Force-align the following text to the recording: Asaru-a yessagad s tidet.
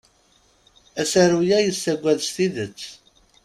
Asaru-a 1.01 1.57
yessagad 1.65 2.19
s 2.27 2.29
tidet. 2.35 2.81